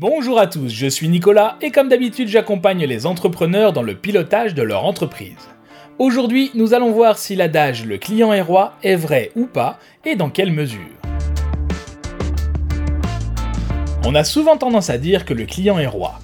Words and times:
Bonjour 0.00 0.38
à 0.38 0.46
tous, 0.46 0.68
je 0.68 0.86
suis 0.86 1.08
Nicolas 1.08 1.56
et 1.60 1.72
comme 1.72 1.88
d'habitude 1.88 2.28
j'accompagne 2.28 2.84
les 2.84 3.04
entrepreneurs 3.04 3.72
dans 3.72 3.82
le 3.82 3.96
pilotage 3.96 4.54
de 4.54 4.62
leur 4.62 4.84
entreprise. 4.84 5.48
Aujourd'hui 5.98 6.52
nous 6.54 6.72
allons 6.72 6.92
voir 6.92 7.18
si 7.18 7.34
l'adage 7.34 7.84
le 7.84 7.98
client 7.98 8.32
est 8.32 8.40
roi 8.40 8.74
est 8.84 8.94
vrai 8.94 9.32
ou 9.34 9.46
pas 9.46 9.80
et 10.04 10.14
dans 10.14 10.30
quelle 10.30 10.52
mesure. 10.52 10.78
On 14.06 14.14
a 14.14 14.22
souvent 14.22 14.56
tendance 14.56 14.88
à 14.88 14.98
dire 14.98 15.24
que 15.24 15.34
le 15.34 15.46
client 15.46 15.80
est 15.80 15.88
roi. 15.88 16.20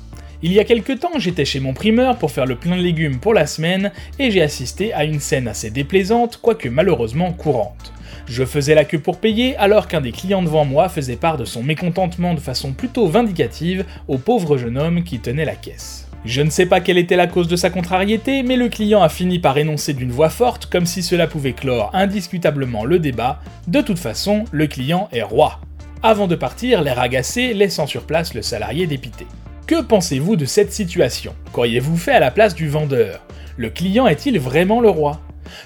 Il 0.46 0.52
y 0.52 0.60
a 0.60 0.64
quelques 0.64 1.00
temps, 1.00 1.18
j'étais 1.18 1.46
chez 1.46 1.58
mon 1.58 1.72
primeur 1.72 2.18
pour 2.18 2.30
faire 2.30 2.44
le 2.44 2.56
plein 2.56 2.76
de 2.76 2.82
légumes 2.82 3.18
pour 3.18 3.32
la 3.32 3.46
semaine 3.46 3.92
et 4.18 4.30
j'ai 4.30 4.42
assisté 4.42 4.92
à 4.92 5.04
une 5.04 5.18
scène 5.18 5.48
assez 5.48 5.70
déplaisante, 5.70 6.38
quoique 6.42 6.68
malheureusement 6.68 7.32
courante. 7.32 7.94
Je 8.26 8.44
faisais 8.44 8.74
la 8.74 8.84
queue 8.84 8.98
pour 8.98 9.16
payer 9.16 9.56
alors 9.56 9.88
qu'un 9.88 10.02
des 10.02 10.12
clients 10.12 10.42
devant 10.42 10.66
moi 10.66 10.90
faisait 10.90 11.16
part 11.16 11.38
de 11.38 11.46
son 11.46 11.62
mécontentement 11.62 12.34
de 12.34 12.40
façon 12.40 12.74
plutôt 12.74 13.06
vindicative 13.06 13.86
au 14.06 14.18
pauvre 14.18 14.58
jeune 14.58 14.76
homme 14.76 15.02
qui 15.02 15.18
tenait 15.18 15.46
la 15.46 15.54
caisse. 15.54 16.08
Je 16.26 16.42
ne 16.42 16.50
sais 16.50 16.66
pas 16.66 16.82
quelle 16.82 16.98
était 16.98 17.16
la 17.16 17.26
cause 17.26 17.48
de 17.48 17.56
sa 17.56 17.70
contrariété, 17.70 18.42
mais 18.42 18.56
le 18.56 18.68
client 18.68 19.02
a 19.02 19.08
fini 19.08 19.38
par 19.38 19.56
énoncer 19.56 19.94
d'une 19.94 20.12
voix 20.12 20.28
forte 20.28 20.66
comme 20.66 20.84
si 20.84 21.02
cela 21.02 21.26
pouvait 21.26 21.54
clore 21.54 21.88
indiscutablement 21.94 22.84
le 22.84 22.98
débat, 22.98 23.40
de 23.66 23.80
toute 23.80 23.98
façon, 23.98 24.44
le 24.52 24.66
client 24.66 25.08
est 25.10 25.22
roi. 25.22 25.60
Avant 26.02 26.26
de 26.26 26.36
partir, 26.36 26.82
l'air 26.82 27.00
agacé, 27.00 27.54
laissant 27.54 27.86
sur 27.86 28.02
place 28.02 28.34
le 28.34 28.42
salarié 28.42 28.86
dépité. 28.86 29.24
Que 29.66 29.80
pensez-vous 29.80 30.36
de 30.36 30.44
cette 30.44 30.74
situation? 30.74 31.34
Qu'auriez-vous 31.54 31.96
fait 31.96 32.12
à 32.12 32.20
la 32.20 32.30
place 32.30 32.54
du 32.54 32.68
vendeur? 32.68 33.22
Le 33.56 33.70
client 33.70 34.06
est-il 34.06 34.38
vraiment 34.38 34.82
le 34.82 34.90
roi? 34.90 35.22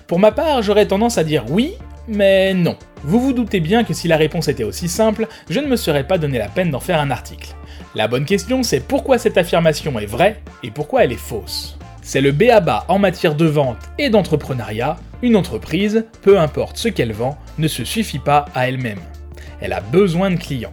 Pour 0.07 0.21
ma 0.21 0.31
part, 0.31 0.63
j'aurais 0.63 0.87
tendance 0.87 1.19
à 1.19 1.25
dire 1.25 1.45
oui, 1.49 1.73
mais 2.07 2.55
non. 2.55 2.77
Vous 3.03 3.19
vous 3.19 3.33
doutez 3.33 3.59
bien 3.59 3.83
que 3.83 3.95
si 3.95 4.07
la 4.07 4.17
réponse 4.17 4.47
était 4.47 4.63
aussi 4.63 4.89
simple, 4.89 5.27
je 5.51 5.59
ne 5.59 5.67
me 5.67 5.75
serais 5.75 6.07
pas 6.07 6.17
donné 6.17 6.39
la 6.39 6.47
peine 6.47 6.71
d'en 6.71 6.79
faire 6.79 7.01
un 7.01 7.11
article. 7.11 7.49
La 7.97 8.07
bonne 8.07 8.25
question, 8.25 8.63
c'est 8.63 8.87
pourquoi 8.87 9.19
cette 9.19 9.37
affirmation 9.37 9.99
est 9.99 10.07
vraie 10.07 10.41
et 10.63 10.71
pourquoi 10.71 11.03
elle 11.03 11.13
est 11.13 11.17
fausse? 11.17 11.77
C'est 12.01 12.21
le 12.21 12.31
béaba 12.31 12.85
en 12.87 13.01
matière 13.01 13.35
de 13.35 13.47
vente 13.47 13.79
et 13.99 14.11
d'entrepreneuriat. 14.11 14.97
Une 15.23 15.35
entreprise, 15.35 16.07
peu 16.23 16.39
importe 16.39 16.77
ce 16.77 16.87
qu'elle 16.87 17.13
vend, 17.13 17.37
ne 17.59 17.67
se 17.67 17.85
suffit 17.85 18.21
pas 18.21 18.45
à 18.55 18.69
elle-même. 18.69 19.01
Elle 19.61 19.73
a 19.73 19.81
besoin 19.81 20.31
de 20.31 20.37
clients. 20.37 20.73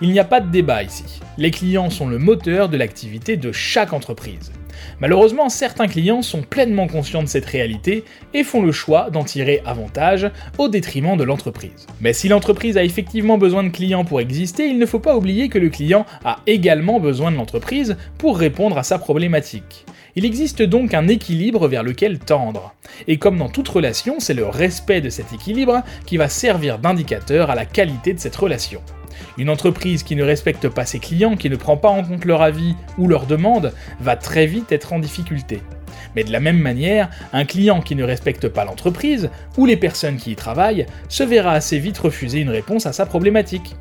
Il 0.00 0.10
n'y 0.10 0.20
a 0.20 0.24
pas 0.24 0.40
de 0.40 0.50
débat 0.50 0.82
ici. 0.82 1.20
Les 1.38 1.50
clients 1.50 1.90
sont 1.90 2.08
le 2.08 2.18
moteur 2.18 2.68
de 2.68 2.76
l'activité 2.76 3.36
de 3.36 3.52
chaque 3.52 3.92
entreprise. 3.92 4.52
Malheureusement, 5.00 5.48
certains 5.48 5.88
clients 5.88 6.22
sont 6.22 6.42
pleinement 6.42 6.86
conscients 6.86 7.22
de 7.22 7.28
cette 7.28 7.46
réalité 7.46 8.04
et 8.34 8.44
font 8.44 8.62
le 8.62 8.72
choix 8.72 9.10
d'en 9.10 9.24
tirer 9.24 9.62
avantage 9.64 10.30
au 10.58 10.68
détriment 10.68 11.16
de 11.16 11.24
l'entreprise. 11.24 11.86
Mais 12.00 12.12
si 12.12 12.28
l'entreprise 12.28 12.76
a 12.76 12.84
effectivement 12.84 13.38
besoin 13.38 13.64
de 13.64 13.70
clients 13.70 14.04
pour 14.04 14.20
exister, 14.20 14.66
il 14.66 14.78
ne 14.78 14.86
faut 14.86 14.98
pas 14.98 15.16
oublier 15.16 15.48
que 15.48 15.58
le 15.58 15.70
client 15.70 16.06
a 16.24 16.38
également 16.46 17.00
besoin 17.00 17.30
de 17.30 17.36
l'entreprise 17.36 17.96
pour 18.18 18.38
répondre 18.38 18.78
à 18.78 18.82
sa 18.82 18.98
problématique. 18.98 19.86
Il 20.14 20.26
existe 20.26 20.62
donc 20.62 20.92
un 20.92 21.08
équilibre 21.08 21.68
vers 21.68 21.82
lequel 21.82 22.18
tendre. 22.18 22.74
Et 23.08 23.16
comme 23.16 23.38
dans 23.38 23.48
toute 23.48 23.68
relation, 23.68 24.16
c'est 24.18 24.34
le 24.34 24.46
respect 24.46 25.00
de 25.00 25.08
cet 25.08 25.32
équilibre 25.32 25.82
qui 26.04 26.18
va 26.18 26.28
servir 26.28 26.78
d'indicateur 26.78 27.50
à 27.50 27.54
la 27.54 27.64
qualité 27.64 28.12
de 28.12 28.20
cette 28.20 28.36
relation. 28.36 28.82
Une 29.38 29.50
entreprise 29.50 30.02
qui 30.02 30.16
ne 30.16 30.22
respecte 30.22 30.68
pas 30.68 30.86
ses 30.86 30.98
clients, 30.98 31.36
qui 31.36 31.50
ne 31.50 31.56
prend 31.56 31.76
pas 31.76 31.88
en 31.88 32.02
compte 32.02 32.24
leur 32.24 32.42
avis 32.42 32.74
ou 32.98 33.08
leurs 33.08 33.26
demandes, 33.26 33.72
va 34.00 34.16
très 34.16 34.46
vite 34.46 34.72
être 34.72 34.92
en 34.92 34.98
difficulté. 34.98 35.60
Mais 36.16 36.24
de 36.24 36.32
la 36.32 36.40
même 36.40 36.58
manière, 36.58 37.08
un 37.32 37.44
client 37.44 37.80
qui 37.80 37.96
ne 37.96 38.04
respecte 38.04 38.48
pas 38.48 38.64
l'entreprise, 38.64 39.30
ou 39.56 39.66
les 39.66 39.76
personnes 39.76 40.16
qui 40.16 40.32
y 40.32 40.36
travaillent, 40.36 40.86
se 41.08 41.22
verra 41.22 41.52
assez 41.52 41.78
vite 41.78 41.98
refuser 41.98 42.40
une 42.40 42.50
réponse 42.50 42.86
à 42.86 42.92
sa 42.92 43.06
problématique. 43.06 43.76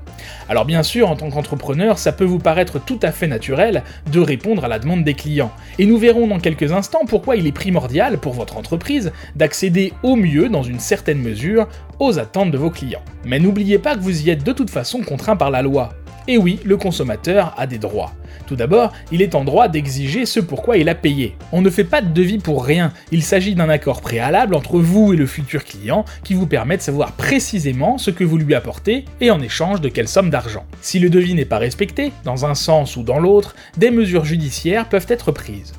Alors 0.49 0.65
bien 0.65 0.83
sûr, 0.83 1.09
en 1.09 1.15
tant 1.15 1.29
qu'entrepreneur, 1.29 1.97
ça 1.97 2.11
peut 2.11 2.25
vous 2.25 2.39
paraître 2.39 2.79
tout 2.79 2.99
à 3.01 3.11
fait 3.11 3.27
naturel 3.27 3.83
de 4.11 4.19
répondre 4.19 4.65
à 4.65 4.67
la 4.67 4.79
demande 4.79 5.03
des 5.03 5.13
clients, 5.13 5.51
et 5.79 5.85
nous 5.85 5.97
verrons 5.97 6.27
dans 6.27 6.39
quelques 6.39 6.71
instants 6.71 7.05
pourquoi 7.07 7.35
il 7.35 7.47
est 7.47 7.51
primordial 7.51 8.17
pour 8.17 8.33
votre 8.33 8.57
entreprise 8.57 9.11
d'accéder 9.35 9.93
au 10.03 10.15
mieux, 10.15 10.49
dans 10.49 10.63
une 10.63 10.79
certaine 10.79 11.19
mesure, 11.19 11.67
aux 11.99 12.19
attentes 12.19 12.51
de 12.51 12.57
vos 12.57 12.69
clients. 12.69 13.03
Mais 13.25 13.39
n'oubliez 13.39 13.79
pas 13.79 13.95
que 13.95 14.01
vous 14.01 14.21
y 14.21 14.29
êtes 14.29 14.43
de 14.43 14.53
toute 14.53 14.69
façon 14.69 15.01
contraint 15.01 15.35
par 15.35 15.51
la 15.51 15.61
loi, 15.61 15.93
et 16.27 16.37
oui, 16.37 16.59
le 16.63 16.77
consommateur 16.77 17.53
a 17.57 17.67
des 17.67 17.77
droits. 17.77 18.13
Tout 18.47 18.55
d'abord, 18.55 18.91
il 19.11 19.21
est 19.21 19.35
en 19.35 19.43
droit 19.43 19.67
d'exiger 19.67 20.25
ce 20.25 20.39
pourquoi 20.39 20.77
il 20.77 20.89
a 20.89 20.95
payé. 20.95 21.35
On 21.51 21.61
ne 21.61 21.69
fait 21.69 21.83
pas 21.83 22.01
de 22.01 22.13
devis 22.13 22.37
pour 22.37 22.65
rien, 22.65 22.91
il 23.11 23.23
s'agit 23.23 23.55
d'un 23.55 23.69
accord 23.69 24.01
préalable 24.01 24.55
entre 24.55 24.79
vous 24.79 25.13
et 25.13 25.17
le 25.17 25.25
futur 25.25 25.63
client 25.63 26.05
qui 26.23 26.33
vous 26.33 26.47
permet 26.47 26.77
de 26.77 26.81
savoir 26.81 27.13
précisément 27.13 27.97
ce 27.97 28.11
que 28.11 28.23
vous 28.23 28.37
lui 28.37 28.55
apportez 28.55 29.05
et 29.19 29.31
en 29.31 29.41
échange 29.41 29.81
de 29.81 29.89
quelle 29.89 30.07
somme 30.07 30.29
d'argent. 30.29 30.65
Si 30.81 30.99
le 30.99 31.09
devis 31.09 31.33
n'est 31.33 31.45
pas 31.45 31.59
respecté, 31.59 32.11
dans 32.23 32.45
un 32.45 32.55
sens 32.55 32.97
ou 32.97 33.03
dans 33.03 33.19
l'autre, 33.19 33.55
des 33.77 33.91
mesures 33.91 34.25
judiciaires 34.25 34.89
peuvent 34.89 35.07
être 35.09 35.31
prises. 35.31 35.73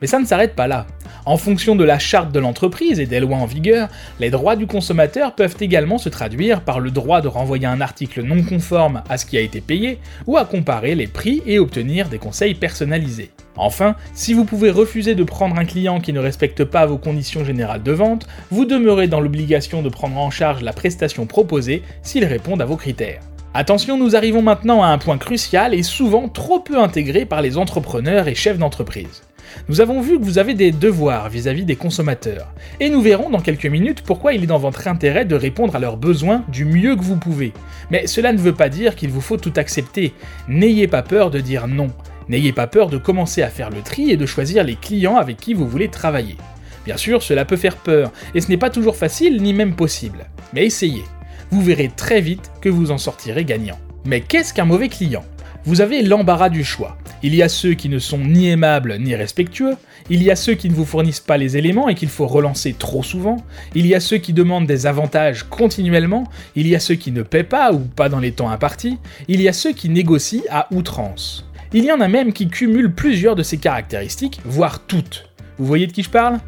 Mais 0.00 0.06
ça 0.06 0.18
ne 0.18 0.26
s'arrête 0.26 0.54
pas 0.54 0.66
là. 0.66 0.86
En 1.26 1.38
fonction 1.38 1.74
de 1.74 1.82
la 1.82 1.98
charte 1.98 2.30
de 2.30 2.38
l'entreprise 2.38 3.00
et 3.00 3.06
des 3.06 3.18
lois 3.18 3.38
en 3.38 3.46
vigueur, 3.46 3.88
les 4.20 4.30
droits 4.30 4.54
du 4.54 4.68
consommateur 4.68 5.34
peuvent 5.34 5.56
également 5.58 5.98
se 5.98 6.08
traduire 6.08 6.60
par 6.60 6.78
le 6.78 6.92
droit 6.92 7.20
de 7.20 7.26
renvoyer 7.26 7.66
un 7.66 7.80
article 7.80 8.22
non 8.22 8.44
conforme 8.44 9.02
à 9.08 9.18
ce 9.18 9.26
qui 9.26 9.36
a 9.36 9.40
été 9.40 9.60
payé 9.60 9.98
ou 10.28 10.36
à 10.36 10.44
comparer 10.44 10.94
les 10.94 11.08
prix 11.08 11.42
et 11.44 11.58
obtenir 11.58 12.08
des 12.08 12.20
conseils 12.20 12.54
personnalisés. 12.54 13.32
Enfin, 13.56 13.96
si 14.14 14.34
vous 14.34 14.44
pouvez 14.44 14.70
refuser 14.70 15.16
de 15.16 15.24
prendre 15.24 15.58
un 15.58 15.64
client 15.64 15.98
qui 15.98 16.12
ne 16.12 16.20
respecte 16.20 16.62
pas 16.62 16.86
vos 16.86 16.98
conditions 16.98 17.44
générales 17.44 17.82
de 17.82 17.92
vente, 17.92 18.28
vous 18.52 18.64
demeurez 18.64 19.08
dans 19.08 19.20
l'obligation 19.20 19.82
de 19.82 19.88
prendre 19.88 20.18
en 20.18 20.30
charge 20.30 20.62
la 20.62 20.72
prestation 20.72 21.26
proposée 21.26 21.82
s'il 22.02 22.24
répond 22.24 22.56
à 22.60 22.64
vos 22.66 22.76
critères. 22.76 23.22
Attention, 23.52 23.98
nous 23.98 24.14
arrivons 24.14 24.42
maintenant 24.42 24.84
à 24.84 24.88
un 24.88 24.98
point 24.98 25.18
crucial 25.18 25.74
et 25.74 25.82
souvent 25.82 26.28
trop 26.28 26.60
peu 26.60 26.78
intégré 26.78 27.24
par 27.24 27.42
les 27.42 27.58
entrepreneurs 27.58 28.28
et 28.28 28.36
chefs 28.36 28.58
d'entreprise. 28.58 29.25
Nous 29.68 29.80
avons 29.80 30.00
vu 30.00 30.18
que 30.18 30.24
vous 30.24 30.38
avez 30.38 30.54
des 30.54 30.72
devoirs 30.72 31.28
vis-à-vis 31.28 31.64
des 31.64 31.76
consommateurs, 31.76 32.52
et 32.80 32.88
nous 32.90 33.00
verrons 33.00 33.30
dans 33.30 33.40
quelques 33.40 33.66
minutes 33.66 34.02
pourquoi 34.02 34.32
il 34.32 34.44
est 34.44 34.46
dans 34.46 34.58
votre 34.58 34.88
intérêt 34.88 35.24
de 35.24 35.34
répondre 35.34 35.76
à 35.76 35.78
leurs 35.78 35.96
besoins 35.96 36.44
du 36.48 36.64
mieux 36.64 36.96
que 36.96 37.02
vous 37.02 37.16
pouvez. 37.16 37.52
Mais 37.90 38.06
cela 38.06 38.32
ne 38.32 38.38
veut 38.38 38.54
pas 38.54 38.68
dire 38.68 38.96
qu'il 38.96 39.10
vous 39.10 39.20
faut 39.20 39.36
tout 39.36 39.52
accepter. 39.56 40.12
N'ayez 40.48 40.88
pas 40.88 41.02
peur 41.02 41.30
de 41.30 41.40
dire 41.40 41.68
non. 41.68 41.88
N'ayez 42.28 42.52
pas 42.52 42.66
peur 42.66 42.88
de 42.88 42.98
commencer 42.98 43.42
à 43.42 43.50
faire 43.50 43.70
le 43.70 43.82
tri 43.82 44.10
et 44.10 44.16
de 44.16 44.26
choisir 44.26 44.64
les 44.64 44.74
clients 44.74 45.16
avec 45.16 45.36
qui 45.36 45.54
vous 45.54 45.68
voulez 45.68 45.88
travailler. 45.88 46.36
Bien 46.84 46.96
sûr, 46.96 47.22
cela 47.22 47.44
peut 47.44 47.56
faire 47.56 47.76
peur, 47.76 48.12
et 48.34 48.40
ce 48.40 48.48
n'est 48.48 48.56
pas 48.56 48.70
toujours 48.70 48.96
facile 48.96 49.42
ni 49.42 49.52
même 49.52 49.74
possible. 49.74 50.26
Mais 50.52 50.66
essayez. 50.66 51.04
Vous 51.50 51.60
verrez 51.62 51.90
très 51.94 52.20
vite 52.20 52.50
que 52.60 52.68
vous 52.68 52.90
en 52.90 52.98
sortirez 52.98 53.44
gagnant. 53.44 53.78
Mais 54.04 54.20
qu'est-ce 54.20 54.54
qu'un 54.54 54.64
mauvais 54.64 54.88
client? 54.88 55.24
Vous 55.64 55.80
avez 55.80 56.02
l'embarras 56.02 56.48
du 56.48 56.62
choix. 56.62 56.96
Il 57.26 57.34
y 57.34 57.42
a 57.42 57.48
ceux 57.48 57.74
qui 57.74 57.88
ne 57.88 57.98
sont 57.98 58.18
ni 58.18 58.50
aimables 58.50 58.98
ni 59.00 59.16
respectueux, 59.16 59.74
il 60.10 60.22
y 60.22 60.30
a 60.30 60.36
ceux 60.36 60.54
qui 60.54 60.70
ne 60.70 60.74
vous 60.74 60.84
fournissent 60.84 61.18
pas 61.18 61.36
les 61.36 61.56
éléments 61.56 61.88
et 61.88 61.96
qu'il 61.96 62.08
faut 62.08 62.28
relancer 62.28 62.72
trop 62.72 63.02
souvent, 63.02 63.38
il 63.74 63.84
y 63.84 63.96
a 63.96 64.00
ceux 64.00 64.18
qui 64.18 64.32
demandent 64.32 64.68
des 64.68 64.86
avantages 64.86 65.42
continuellement, 65.42 66.22
il 66.54 66.68
y 66.68 66.76
a 66.76 66.78
ceux 66.78 66.94
qui 66.94 67.10
ne 67.10 67.22
paient 67.22 67.42
pas 67.42 67.72
ou 67.72 67.80
pas 67.80 68.08
dans 68.08 68.20
les 68.20 68.30
temps 68.30 68.48
impartis, 68.48 68.98
il 69.26 69.42
y 69.42 69.48
a 69.48 69.52
ceux 69.52 69.72
qui 69.72 69.88
négocient 69.88 70.44
à 70.50 70.72
outrance. 70.72 71.50
Il 71.72 71.84
y 71.84 71.90
en 71.90 72.00
a 72.00 72.06
même 72.06 72.32
qui 72.32 72.46
cumulent 72.46 72.94
plusieurs 72.94 73.34
de 73.34 73.42
ces 73.42 73.56
caractéristiques, 73.56 74.40
voire 74.44 74.86
toutes. 74.86 75.28
Vous 75.58 75.66
voyez 75.66 75.88
de 75.88 75.92
qui 75.92 76.04
je 76.04 76.10
parle? 76.10 76.38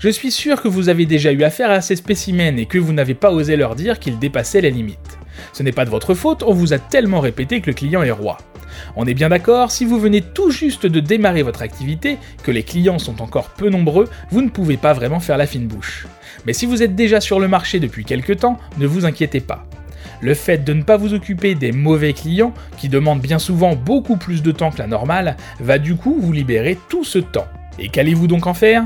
Je 0.00 0.08
suis 0.08 0.32
sûr 0.32 0.60
que 0.60 0.66
vous 0.66 0.88
avez 0.88 1.06
déjà 1.06 1.30
eu 1.30 1.44
affaire 1.44 1.70
à 1.70 1.80
ces 1.80 1.94
spécimens 1.94 2.56
et 2.56 2.66
que 2.66 2.78
vous 2.78 2.92
n'avez 2.92 3.14
pas 3.14 3.30
osé 3.30 3.54
leur 3.54 3.76
dire 3.76 4.00
qu'ils 4.00 4.18
dépassaient 4.18 4.60
les 4.60 4.72
limites. 4.72 5.20
Ce 5.52 5.62
n'est 5.62 5.70
pas 5.70 5.84
de 5.84 5.90
votre 5.90 6.14
faute, 6.14 6.42
on 6.42 6.52
vous 6.52 6.72
a 6.72 6.80
tellement 6.80 7.20
répété 7.20 7.60
que 7.60 7.70
le 7.70 7.74
client 7.74 8.02
est 8.02 8.10
roi. 8.10 8.38
On 8.96 9.06
est 9.06 9.14
bien 9.14 9.28
d'accord, 9.28 9.70
si 9.70 9.84
vous 9.84 9.98
venez 9.98 10.22
tout 10.22 10.50
juste 10.50 10.86
de 10.86 11.00
démarrer 11.00 11.42
votre 11.42 11.62
activité, 11.62 12.18
que 12.42 12.50
les 12.50 12.62
clients 12.62 12.98
sont 12.98 13.22
encore 13.22 13.50
peu 13.50 13.70
nombreux, 13.70 14.08
vous 14.30 14.42
ne 14.42 14.48
pouvez 14.48 14.76
pas 14.76 14.92
vraiment 14.92 15.20
faire 15.20 15.36
la 15.36 15.46
fine 15.46 15.66
bouche. 15.66 16.06
Mais 16.46 16.52
si 16.52 16.66
vous 16.66 16.82
êtes 16.82 16.94
déjà 16.94 17.20
sur 17.20 17.40
le 17.40 17.48
marché 17.48 17.80
depuis 17.80 18.04
quelques 18.04 18.38
temps, 18.38 18.58
ne 18.78 18.86
vous 18.86 19.04
inquiétez 19.04 19.40
pas. 19.40 19.66
Le 20.20 20.34
fait 20.34 20.64
de 20.64 20.72
ne 20.72 20.82
pas 20.82 20.96
vous 20.96 21.14
occuper 21.14 21.54
des 21.54 21.72
mauvais 21.72 22.12
clients, 22.12 22.54
qui 22.78 22.88
demandent 22.88 23.20
bien 23.20 23.38
souvent 23.38 23.74
beaucoup 23.74 24.16
plus 24.16 24.42
de 24.42 24.52
temps 24.52 24.70
que 24.70 24.78
la 24.78 24.86
normale, 24.86 25.36
va 25.60 25.78
du 25.78 25.96
coup 25.96 26.16
vous 26.18 26.32
libérer 26.32 26.78
tout 26.88 27.04
ce 27.04 27.18
temps. 27.18 27.48
Et 27.78 27.88
qu'allez-vous 27.88 28.26
donc 28.26 28.46
en 28.46 28.54
faire? 28.54 28.84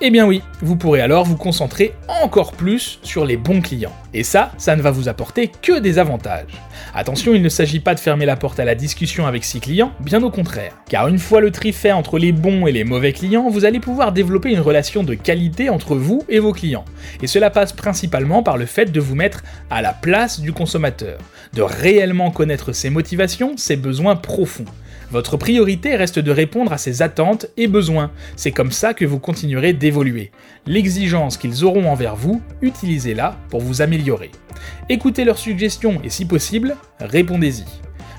Eh 0.00 0.10
bien 0.10 0.26
oui, 0.26 0.42
vous 0.60 0.76
pourrez 0.76 1.00
alors 1.00 1.24
vous 1.24 1.36
concentrer 1.36 1.94
encore 2.22 2.52
plus 2.52 2.98
sur 3.02 3.24
les 3.24 3.36
bons 3.36 3.60
clients. 3.60 3.94
Et 4.12 4.24
ça, 4.24 4.52
ça 4.58 4.74
ne 4.76 4.82
va 4.82 4.90
vous 4.90 5.08
apporter 5.08 5.50
que 5.62 5.78
des 5.78 5.98
avantages. 5.98 6.52
Attention, 6.94 7.34
il 7.34 7.42
ne 7.42 7.48
s'agit 7.48 7.80
pas 7.80 7.94
de 7.94 8.00
fermer 8.00 8.26
la 8.26 8.36
porte 8.36 8.60
à 8.60 8.64
la 8.64 8.74
discussion 8.74 9.26
avec 9.26 9.44
six 9.44 9.60
clients, 9.60 9.92
bien 10.00 10.22
au 10.22 10.30
contraire. 10.30 10.72
Car 10.88 11.08
une 11.08 11.18
fois 11.18 11.40
le 11.40 11.50
tri 11.50 11.72
fait 11.72 11.92
entre 11.92 12.18
les 12.18 12.32
bons 12.32 12.66
et 12.66 12.72
les 12.72 12.84
mauvais 12.84 13.12
clients, 13.12 13.48
vous 13.48 13.64
allez 13.64 13.80
pouvoir 13.80 14.12
développer 14.12 14.50
une 14.50 14.60
relation 14.60 15.04
de 15.04 15.14
qualité 15.14 15.70
entre 15.70 15.94
vous 15.94 16.24
et 16.28 16.38
vos 16.38 16.52
clients. 16.52 16.84
Et 17.22 17.26
cela 17.26 17.50
passe 17.50 17.72
principalement 17.72 18.42
par 18.42 18.56
le 18.56 18.66
fait 18.66 18.92
de 18.92 19.00
vous 19.00 19.14
mettre 19.14 19.42
à 19.70 19.80
la 19.80 19.92
place 19.92 20.40
du 20.40 20.52
consommateur, 20.52 21.18
de 21.52 21.62
réellement 21.62 22.30
connaître 22.30 22.72
ses 22.72 22.90
motivations, 22.90 23.56
ses 23.56 23.76
besoins 23.76 24.16
profonds. 24.16 24.66
Votre 25.14 25.36
priorité 25.36 25.94
reste 25.94 26.18
de 26.18 26.32
répondre 26.32 26.72
à 26.72 26.76
ses 26.76 27.00
attentes 27.00 27.46
et 27.56 27.68
besoins. 27.68 28.10
C'est 28.34 28.50
comme 28.50 28.72
ça 28.72 28.94
que 28.94 29.04
vous 29.04 29.20
continuerez 29.20 29.72
d'évoluer. 29.72 30.32
L'exigence 30.66 31.36
qu'ils 31.36 31.64
auront 31.64 31.88
envers 31.88 32.16
vous, 32.16 32.42
utilisez-la 32.62 33.36
pour 33.48 33.60
vous 33.60 33.80
améliorer. 33.80 34.32
Écoutez 34.88 35.24
leurs 35.24 35.38
suggestions 35.38 36.00
et 36.02 36.10
si 36.10 36.24
possible, 36.24 36.74
répondez-y. 36.98 37.62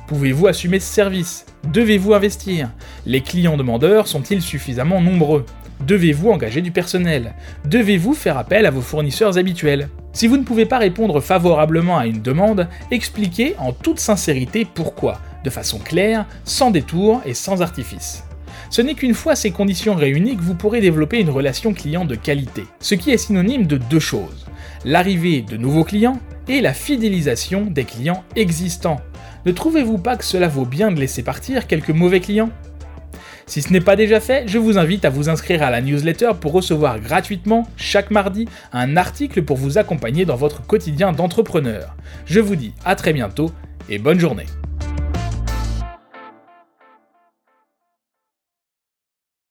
Pouvez-vous 0.08 0.48
assumer 0.48 0.80
ce 0.80 0.94
service? 0.94 1.46
Devez-vous 1.74 2.14
investir? 2.14 2.72
Les 3.06 3.20
clients 3.20 3.58
demandeurs 3.58 4.08
sont-ils 4.08 4.42
suffisamment 4.42 5.02
nombreux? 5.02 5.46
Devez-vous 5.86 6.30
engager 6.30 6.62
du 6.62 6.72
personnel? 6.72 7.34
Devez-vous 7.66 8.14
faire 8.14 8.38
appel 8.38 8.66
à 8.66 8.72
vos 8.72 8.80
fournisseurs 8.80 9.38
habituels? 9.38 9.90
Si 10.16 10.28
vous 10.28 10.38
ne 10.38 10.44
pouvez 10.44 10.66
pas 10.66 10.78
répondre 10.78 11.20
favorablement 11.20 11.98
à 11.98 12.08
une 12.08 12.22
demande, 12.22 12.70
expliquez 12.90 13.54
en 13.58 13.74
toute 13.74 14.00
sincérité 14.00 14.64
pourquoi, 14.64 15.20
de 15.44 15.50
façon 15.50 15.78
claire, 15.78 16.26
sans 16.46 16.72
détour 16.72 17.22
et 17.26 17.34
sans 17.34 17.62
artifice. 17.62 18.24
Ce 18.70 18.82
n'est 18.82 18.94
qu'une 18.94 19.14
fois 19.14 19.36
ces 19.36 19.52
conditions 19.52 19.94
réunies 19.94 20.38
que 20.38 20.42
vous 20.42 20.56
pourrez 20.56 20.80
développer 20.80 21.20
une 21.20 21.30
relation 21.30 21.74
client 21.74 22.06
de 22.06 22.16
qualité, 22.16 22.64
ce 22.80 22.96
qui 22.96 23.12
est 23.12 23.18
synonyme 23.18 23.68
de 23.68 23.76
deux 23.76 24.00
choses, 24.00 24.46
l'arrivée 24.86 25.42
de 25.42 25.58
nouveaux 25.58 25.84
clients 25.84 26.22
et 26.48 26.62
la 26.62 26.74
fidélisation 26.74 27.66
des 27.66 27.84
clients 27.84 28.24
existants. 28.38 29.02
Ne 29.46 29.52
trouvez-vous 29.52 29.98
pas 29.98 30.16
que 30.16 30.24
cela 30.24 30.48
vaut 30.48 30.66
bien 30.66 30.94
de 30.94 31.00
laisser 31.02 31.24
partir 31.24 31.68
quelques 31.68 31.90
mauvais 31.90 32.22
clients? 32.22 32.52
Si 33.48 33.62
ce 33.62 33.72
n'est 33.72 33.82
pas 33.82 33.96
déjà 33.96 34.20
fait, 34.20 34.48
je 34.48 34.58
vous 34.58 34.78
invite 34.78 35.06
à 35.06 35.10
vous 35.10 35.30
inscrire 35.30 35.62
à 35.62 35.70
la 35.70 35.82
newsletter 35.82 36.32
pour 36.40 36.52
recevoir 36.52 37.00
gratuitement, 37.00 37.68
chaque 37.78 38.10
mardi, 38.10 38.48
un 38.74 38.98
article 38.98 39.44
pour 39.44 39.58
vous 39.58 39.78
accompagner 39.78 40.26
dans 40.26 40.36
votre 40.36 40.66
quotidien 40.66 41.12
d'entrepreneur. 41.12 41.96
Je 42.26 42.40
vous 42.40 42.56
dis 42.56 42.74
à 42.86 42.96
très 42.96 43.14
bientôt 43.14 43.52
et 43.88 44.00
bonne 44.00 44.20
journée. 44.20 44.48